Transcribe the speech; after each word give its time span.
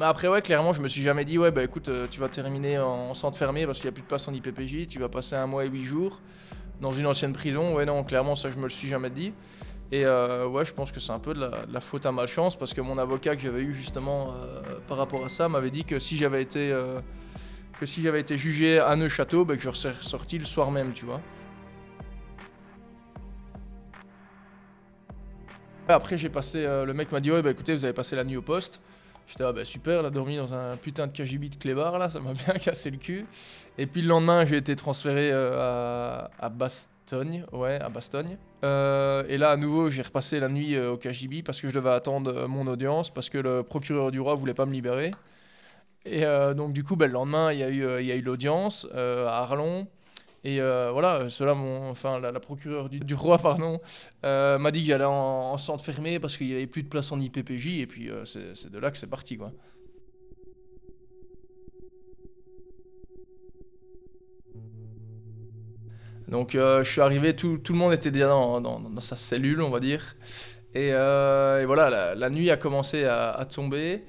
Mais 0.00 0.06
après, 0.06 0.28
ouais, 0.28 0.40
clairement, 0.40 0.72
je 0.72 0.80
me 0.80 0.88
suis 0.88 1.02
jamais 1.02 1.26
dit, 1.26 1.36
ouais, 1.36 1.50
bah 1.50 1.62
écoute, 1.62 1.90
euh, 1.90 2.06
tu 2.10 2.20
vas 2.20 2.30
terminer 2.30 2.78
en 2.78 3.12
centre 3.12 3.36
fermé 3.36 3.66
parce 3.66 3.80
qu'il 3.80 3.84
n'y 3.84 3.90
a 3.90 3.92
plus 3.92 4.00
de 4.00 4.06
place 4.06 4.26
en 4.28 4.32
IPPJ, 4.32 4.88
tu 4.88 4.98
vas 4.98 5.10
passer 5.10 5.36
un 5.36 5.46
mois 5.46 5.66
et 5.66 5.68
huit 5.68 5.84
jours 5.84 6.22
dans 6.80 6.94
une 6.94 7.04
ancienne 7.04 7.34
prison. 7.34 7.74
Ouais, 7.74 7.84
non, 7.84 8.02
clairement, 8.02 8.34
ça, 8.34 8.50
je 8.50 8.56
me 8.56 8.62
le 8.62 8.70
suis 8.70 8.88
jamais 8.88 9.10
dit. 9.10 9.34
Et 9.92 10.06
euh, 10.06 10.48
ouais, 10.48 10.64
je 10.64 10.72
pense 10.72 10.90
que 10.90 11.00
c'est 11.00 11.12
un 11.12 11.18
peu 11.18 11.34
de 11.34 11.50
la, 11.70 11.80
faute 11.82 12.06
à 12.06 12.12
malchance 12.12 12.56
parce 12.56 12.72
que 12.72 12.80
mon 12.80 12.96
avocat 12.96 13.36
que 13.36 13.42
j'avais 13.42 13.60
eu 13.60 13.74
justement 13.74 14.32
euh, 14.32 14.62
par 14.88 14.96
rapport 14.96 15.22
à 15.22 15.28
ça 15.28 15.50
m'avait 15.50 15.70
dit 15.70 15.84
que 15.84 15.98
si 15.98 16.16
j'avais 16.16 16.40
été, 16.40 16.74
si 17.84 18.08
été 18.08 18.38
jugé 18.38 18.78
à 18.78 18.96
Neuchâteau, 18.96 19.44
bah, 19.44 19.54
que 19.54 19.62
je 19.62 19.70
serais 19.72 19.96
sorti 20.00 20.38
le 20.38 20.46
soir 20.46 20.70
même, 20.70 20.94
tu 20.94 21.04
vois. 21.04 21.20
Après, 25.88 26.16
j'ai 26.16 26.30
passé. 26.30 26.62
le 26.62 26.94
mec 26.94 27.12
m'a 27.12 27.20
dit 27.20 27.30
Ouais, 27.30 27.42
bah 27.42 27.50
écoutez, 27.50 27.76
vous 27.76 27.84
avez 27.84 27.92
passé 27.92 28.16
la 28.16 28.24
nuit 28.24 28.38
au 28.38 28.42
poste. 28.42 28.80
J'étais 29.30 29.44
ah, 29.44 29.52
bah 29.52 29.64
super, 29.64 30.04
a 30.04 30.10
dormi 30.10 30.36
dans 30.36 30.52
un 30.52 30.76
putain 30.76 31.06
de 31.06 31.12
KGB 31.12 31.50
de 31.50 31.56
clébard 31.56 32.00
là, 32.00 32.10
ça 32.10 32.18
m'a 32.18 32.32
bien 32.46 32.54
cassé 32.54 32.90
le 32.90 32.96
cul. 32.96 33.26
Et 33.78 33.86
puis 33.86 34.02
le 34.02 34.08
lendemain, 34.08 34.44
j'ai 34.44 34.56
été 34.56 34.74
transféré 34.74 35.30
euh, 35.32 36.20
à, 36.40 36.48
Bastogne, 36.48 37.44
ouais, 37.52 37.80
à 37.80 37.88
Bastogne. 37.88 38.38
Euh, 38.64 39.22
et 39.28 39.38
là, 39.38 39.52
à 39.52 39.56
nouveau, 39.56 39.88
j'ai 39.88 40.02
repassé 40.02 40.40
la 40.40 40.48
nuit 40.48 40.74
euh, 40.74 40.90
au 40.92 40.96
KGB 40.96 41.44
parce 41.44 41.60
que 41.60 41.68
je 41.68 41.72
devais 41.72 41.90
attendre 41.90 42.48
mon 42.48 42.66
audience 42.66 43.08
parce 43.08 43.30
que 43.30 43.38
le 43.38 43.62
procureur 43.62 44.10
du 44.10 44.18
roi 44.18 44.34
voulait 44.34 44.52
pas 44.52 44.66
me 44.66 44.72
libérer. 44.72 45.12
Et 46.04 46.24
donc 46.56 46.72
du 46.72 46.82
coup, 46.82 46.96
bah, 46.96 47.06
le 47.06 47.12
lendemain, 47.12 47.52
il 47.52 47.58
y 47.58 47.62
a 47.62 47.68
eu, 47.68 48.00
il 48.00 48.06
y 48.06 48.10
a 48.10 48.16
eu 48.16 48.22
l'audience 48.22 48.88
à 48.94 49.42
Arlon. 49.42 49.86
Et 50.42 50.60
euh, 50.60 50.90
voilà, 50.90 51.28
cela, 51.28 51.54
mon, 51.54 51.90
enfin, 51.90 52.18
la, 52.18 52.32
procureure 52.40 52.88
du, 52.88 53.14
roi, 53.14 53.38
pardon, 53.38 53.80
euh, 54.24 54.58
m'a 54.58 54.70
dit 54.70 54.80
que 54.80 54.86
j'allais 54.86 55.04
en, 55.04 55.12
en 55.12 55.58
centre 55.58 55.84
fermé 55.84 56.18
parce 56.18 56.36
qu'il 56.36 56.46
n'y 56.46 56.54
avait 56.54 56.66
plus 56.66 56.82
de 56.82 56.88
place 56.88 57.12
en 57.12 57.20
IPPJ. 57.20 57.80
Et 57.80 57.86
puis 57.86 58.10
euh, 58.10 58.24
c'est 58.24 58.70
de 58.70 58.78
là 58.78 58.90
que 58.90 58.98
c'est 58.98 59.06
parti, 59.06 59.36
quoi. 59.36 59.52
Donc 66.28 66.54
euh, 66.54 66.84
je 66.84 66.90
suis 66.90 67.00
arrivé, 67.00 67.34
tout, 67.34 67.58
tout 67.58 67.72
le 67.72 67.78
monde 67.78 67.92
était 67.92 68.12
déjà 68.12 68.28
dans, 68.28 68.60
dans- 68.60 69.00
sa 69.00 69.16
cellule, 69.16 69.60
on 69.62 69.70
va 69.70 69.80
dire. 69.80 70.16
Et, 70.74 70.90
euh, 70.92 71.64
voilà, 71.66 72.14
la, 72.14 72.30
nuit 72.30 72.50
a 72.50 72.56
commencé 72.56 73.04
à 73.04 73.44
tomber. 73.52 74.04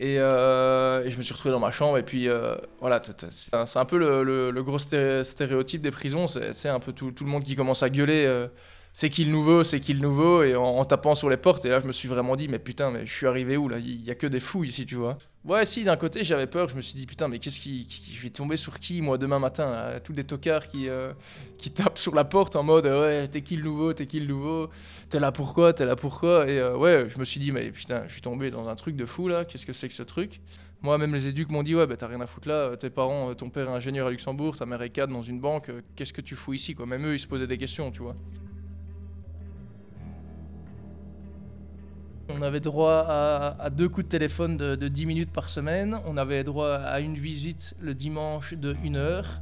Et, 0.00 0.16
euh, 0.18 1.04
et 1.04 1.10
je 1.10 1.18
me 1.18 1.22
suis 1.22 1.34
retrouvé 1.34 1.52
dans 1.52 1.60
ma 1.60 1.70
chambre. 1.70 1.98
Et 1.98 2.02
puis 2.02 2.26
euh, 2.28 2.56
voilà, 2.80 3.02
c'est 3.04 3.76
un, 3.76 3.84
peu 3.84 3.98
le, 3.98 4.62
gros 4.62 4.78
sté- 4.78 5.22
stéréotype 5.22 5.82
des 5.82 5.90
prisons. 5.90 6.26
C'est 6.26 6.68
un 6.70 6.80
peu 6.80 6.92
tout, 6.92 7.10
tout 7.12 7.24
le 7.24 7.30
monde 7.30 7.44
qui 7.44 7.54
commence 7.54 7.82
à 7.82 7.90
gueuler. 7.90 8.24
euh, 8.26 8.48
c'est 9.00 9.08
qui 9.08 9.24
le 9.24 9.30
nouveau, 9.30 9.64
c'est 9.64 9.80
qui 9.80 9.94
le 9.94 10.00
nouveau, 10.00 10.42
et 10.42 10.54
en, 10.54 10.84
tapant 10.84 11.14
sur 11.14 11.30
les 11.30 11.38
portes. 11.38 11.64
Et 11.64 11.70
là, 11.70 11.80
je 11.80 11.86
me 11.86 11.92
suis 11.92 12.06
vraiment 12.06 12.36
dit, 12.36 12.48
mais 12.48 12.58
putain, 12.58 12.90
mais 12.90 13.06
je 13.06 13.10
suis 13.10 13.26
arrivé 13.26 13.56
où 13.56 13.66
là? 13.66 13.78
Il 13.78 14.02
y 14.04 14.10
a 14.10 14.14
que 14.14 14.26
des 14.26 14.40
fous 14.40 14.62
ici, 14.62 14.84
tu 14.84 14.96
vois. 14.96 15.16
Ouais, 15.42 15.64
si, 15.64 15.84
d'un 15.84 15.96
côté, 15.96 16.22
j'avais 16.22 16.46
peur. 16.46 16.68
Je 16.68 16.76
me 16.76 16.82
suis 16.82 16.92
dit, 16.92 17.06
putain, 17.06 17.26
mais 17.26 17.38
qu'est-ce 17.38 17.60
qui, 17.60 17.86
qui- 17.86 18.12
Je 18.12 18.22
vais 18.22 18.28
tomber 18.28 18.58
sur 18.58 18.78
qui, 18.78 19.00
moi, 19.00 19.16
demain 19.16 19.38
matin 19.38 19.70
là? 19.70 20.00
Tous 20.00 20.12
les 20.12 20.24
tocards 20.24 20.68
qui, 20.68 20.90
euh, 20.90 21.14
qui 21.56 21.70
tapent 21.70 21.96
sur 21.96 22.14
la 22.14 22.24
porte 22.24 22.56
en 22.56 22.62
mode, 22.62 22.84
ouais, 22.84 23.26
t'es 23.28 23.40
qui 23.40 23.56
le 23.56 23.62
nouveau 23.62 23.94
T'es 23.94 24.04
qui 24.04 24.20
le 24.20 24.26
nouveau? 24.26 24.68
T'es 25.08 25.18
là 25.18 25.32
pourquoi 25.32 25.72
T'es 25.72 25.86
là 25.86 25.96
pourquoi 25.96 26.46
Et 26.46 26.58
euh, 26.58 26.76
ouais, 26.76 27.06
je 27.08 27.18
me 27.18 27.24
suis 27.24 27.40
dit, 27.40 27.52
mais 27.52 27.70
putain, 27.70 28.02
je 28.06 28.12
suis 28.12 28.20
tombé 28.20 28.50
dans 28.50 28.68
un 28.68 28.74
truc 28.76 28.96
de 28.96 29.06
fou 29.06 29.28
là. 29.28 29.46
Qu'est-ce 29.46 29.64
que 29.64 29.72
c'est 29.72 29.88
que 29.88 29.94
ce 29.94 30.02
truc? 30.02 30.42
Moi, 30.82 30.98
même 30.98 31.14
les 31.14 31.26
éduques 31.26 31.50
m'ont 31.50 31.62
dit, 31.62 31.74
ouais, 31.74 31.86
bah 31.86 31.96
t'as 31.96 32.06
rien 32.06 32.20
à 32.20 32.26
foutre 32.26 32.48
là. 32.48 32.76
Tes 32.76 32.90
parents, 32.90 33.30
euh, 33.30 33.34
ton 33.34 33.48
père 33.48 33.70
est 33.70 33.72
ingénieur 33.72 34.08
à 34.08 34.10
Luxembourg, 34.10 34.58
ta 34.58 34.66
mère 34.66 34.82
est 34.82 34.90
cadre 34.90 35.14
dans 35.14 35.22
une 35.22 35.40
banque. 35.40 35.70
euh, 35.70 35.80
Qu'est-ce 35.96 36.12
que 36.12 36.20
tu 36.20 36.34
fous 36.34 36.52
ici, 36.52 36.74
quoi? 36.74 36.84
Même 36.84 37.06
eux, 37.06 37.14
ils 37.14 37.18
se 37.18 37.26
posaient 37.26 37.46
des 37.46 37.56
questions, 37.56 37.90
tu 37.90 38.02
vois. 38.02 38.14
On 42.36 42.42
avait 42.42 42.60
droit 42.60 43.04
à, 43.08 43.70
deux 43.70 43.88
coups 43.88 44.06
de 44.06 44.10
téléphone 44.10 44.56
de, 44.56 44.74
de 44.74 44.88
10 44.88 45.06
minutes 45.06 45.32
par 45.32 45.48
semaine. 45.48 45.98
On 46.06 46.16
avait 46.16 46.44
droit 46.44 46.74
à 46.74 47.00
une 47.00 47.14
visite 47.14 47.74
le 47.80 47.94
dimanche 47.94 48.54
de 48.54 48.76
1 48.84 48.94
heure. 48.94 49.40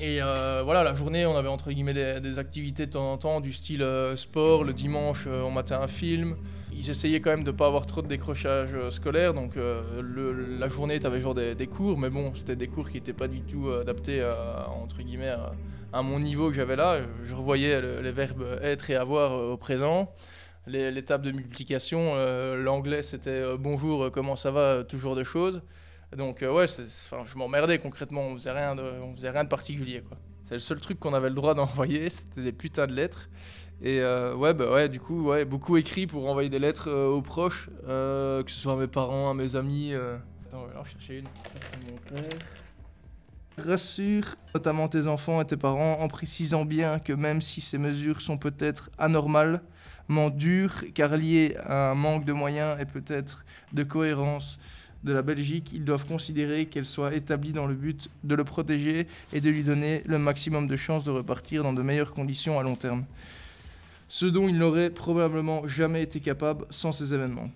Et 0.00 0.22
euh, 0.22 0.62
voilà, 0.64 0.82
la 0.82 0.94
journée, 0.94 1.26
on 1.26 1.36
avait 1.36 1.48
entre 1.48 1.70
guillemets 1.70 2.20
des, 2.20 2.38
activités 2.38 2.86
de 2.86 2.92
temps 2.92 3.12
en 3.12 3.18
temps, 3.18 3.40
du 3.40 3.52
style 3.52 3.82
euh, 3.82 4.16
sport. 4.16 4.64
Le 4.64 4.72
dimanche, 4.72 5.26
euh, 5.26 5.42
on 5.42 5.50
matait 5.50 5.74
un 5.74 5.88
film. 5.88 6.36
Ils 6.72 6.88
essayaient 6.88 7.20
quand 7.20 7.30
même 7.30 7.44
de 7.44 7.50
pas 7.50 7.66
avoir 7.66 7.86
trop 7.86 8.00
de 8.00 8.08
décrochage 8.08 8.70
scolaire. 8.90 9.34
Donc 9.34 9.56
la 9.56 10.68
journée, 10.70 10.98
tu 10.98 11.06
avais 11.06 11.20
genre 11.20 11.34
des, 11.34 11.66
cours. 11.66 11.98
Mais 11.98 12.08
bon, 12.08 12.32
c'était 12.34 12.56
des 12.56 12.66
cours 12.66 12.88
qui 12.88 12.94
n'étaient 12.94 13.12
pas 13.12 13.28
du 13.28 13.42
tout 13.42 13.68
adaptés 13.70 14.22
à, 14.22 14.68
entre 14.82 14.96
à, 15.92 16.02
mon 16.02 16.18
niveau 16.18 16.48
que 16.48 16.54
j'avais 16.54 16.76
là. 16.76 17.00
Je 17.24 17.34
revoyais 17.34 17.82
le- 17.82 18.00
les 18.00 18.12
verbes 18.12 18.58
être 18.62 18.88
et 18.88 18.96
avoir 18.96 19.32
au 19.32 19.58
présent 19.58 20.10
tables 21.04 21.24
de 21.24 21.32
multiplication, 21.32 22.12
euh, 22.14 22.56
l'anglais 22.56 23.02
c'était 23.02 23.30
euh, 23.30 23.56
bonjour, 23.58 24.04
euh, 24.04 24.10
comment 24.10 24.36
ça 24.36 24.50
va, 24.50 24.84
toujours 24.84 25.16
de 25.16 25.24
choses. 25.24 25.62
Donc 26.16 26.42
ouais, 26.42 26.66
je 26.66 27.38
m'emmerdais 27.38 27.78
concrètement, 27.78 28.20
on 28.20 28.34
faisait 28.34 28.52
rien 28.52 28.74
de, 28.74 28.82
on 29.02 29.14
faisait 29.14 29.30
rien 29.30 29.44
de 29.44 29.48
particulier. 29.48 30.02
C'est 30.44 30.54
le 30.54 30.60
seul 30.60 30.78
truc 30.78 31.00
qu'on 31.00 31.14
avait 31.14 31.30
le 31.30 31.34
droit 31.34 31.54
d'envoyer, 31.58 32.10
c'était 32.10 32.42
des 32.42 32.52
putains 32.52 32.86
de 32.86 32.92
lettres. 32.92 33.30
Et 33.80 34.00
ouais, 34.00 34.54
bah 34.54 34.72
ouais, 34.72 34.88
du 34.88 35.00
coup, 35.00 35.24
ouais, 35.24 35.44
beaucoup 35.44 35.76
écrit 35.76 36.06
pour 36.06 36.28
envoyer 36.28 36.50
des 36.50 36.58
lettres 36.58 36.92
aux 36.92 37.22
proches, 37.22 37.68
que 37.88 38.44
ce 38.46 38.54
soit 38.54 38.74
à 38.74 38.76
mes 38.76 38.86
parents, 38.86 39.30
à 39.30 39.34
mes 39.34 39.56
amis. 39.56 39.94
Attends, 40.46 40.64
on 40.64 40.74
va 40.74 40.80
en 40.80 40.84
chercher 40.84 41.18
une. 41.20 41.24
Ça, 41.24 41.58
c'est 41.58 41.90
mon 41.90 41.96
père. 41.96 42.38
Rassure 43.58 44.36
notamment 44.54 44.88
tes 44.88 45.06
enfants 45.06 45.40
et 45.40 45.46
tes 45.46 45.56
parents 45.56 45.98
en 46.00 46.08
précisant 46.08 46.64
bien 46.64 46.98
que 46.98 47.12
même 47.12 47.42
si 47.42 47.60
ces 47.60 47.78
mesures 47.78 48.20
sont 48.20 48.38
peut-être 48.38 48.90
anormales, 48.98 49.60
dures 50.34 50.84
car 50.94 51.16
liées 51.16 51.56
à 51.64 51.90
un 51.90 51.94
manque 51.94 52.24
de 52.24 52.32
moyens 52.32 52.76
et 52.80 52.84
peut-être 52.84 53.44
de 53.72 53.82
cohérence 53.82 54.58
de 55.04 55.12
la 55.12 55.22
Belgique, 55.22 55.70
ils 55.72 55.84
doivent 55.84 56.06
considérer 56.06 56.66
qu'elles 56.66 56.86
soient 56.86 57.14
établies 57.14 57.52
dans 57.52 57.66
le 57.66 57.74
but 57.74 58.08
de 58.22 58.34
le 58.34 58.44
protéger 58.44 59.08
et 59.32 59.40
de 59.40 59.50
lui 59.50 59.64
donner 59.64 60.02
le 60.06 60.18
maximum 60.18 60.68
de 60.68 60.76
chances 60.76 61.02
de 61.02 61.10
repartir 61.10 61.64
dans 61.64 61.72
de 61.72 61.82
meilleures 61.82 62.12
conditions 62.12 62.58
à 62.58 62.62
long 62.62 62.76
terme. 62.76 63.04
Ce 64.08 64.26
dont 64.26 64.48
il 64.48 64.58
n'aurait 64.58 64.90
probablement 64.90 65.66
jamais 65.66 66.02
été 66.02 66.20
capable 66.20 66.66
sans 66.70 66.92
ces 66.92 67.14
événements. 67.14 67.50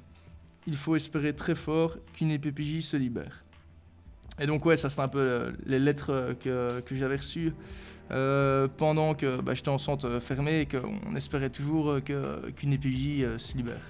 Il 0.66 0.76
faut 0.76 0.96
espérer 0.96 1.34
très 1.34 1.54
fort 1.54 1.98
qu'une 2.14 2.32
EPPJ 2.32 2.80
se 2.80 2.96
libère. 2.96 3.45
Et 4.38 4.46
donc 4.46 4.64
ouais, 4.66 4.76
ça 4.76 4.90
c'est 4.90 5.00
un 5.00 5.08
peu 5.08 5.18
euh, 5.18 5.52
les 5.64 5.78
lettres 5.78 6.12
euh, 6.12 6.34
que, 6.34 6.80
que 6.80 6.94
j'avais 6.94 7.16
reçues 7.16 7.54
euh, 8.10 8.68
pendant 8.76 9.14
que 9.14 9.40
bah, 9.40 9.54
j'étais 9.54 9.70
en 9.70 9.78
centre 9.78 10.20
fermé 10.20 10.60
et 10.60 10.66
qu'on 10.66 11.16
espérait 11.16 11.50
toujours 11.50 11.98
qu'une 12.04 12.74
euh, 13.24 13.38
se 13.38 13.56
libère. 13.56 13.80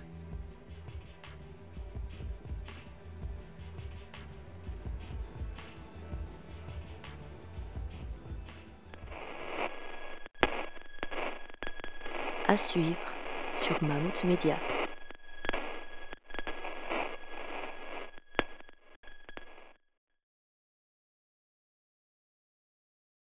À 12.48 12.56
suivre 12.56 12.96
sur 13.54 13.82
Mammouth 13.82 14.22
Media. 14.22 14.56